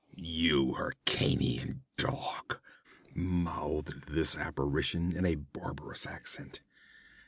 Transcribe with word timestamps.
'You 0.15 0.73
Hyrkanian 0.79 1.81
dog!' 1.95 2.59
mouthed 3.13 4.07
this 4.07 4.35
apparition 4.35 5.15
in 5.15 5.27
a 5.27 5.35
barbarous 5.35 6.07
accent. 6.07 6.61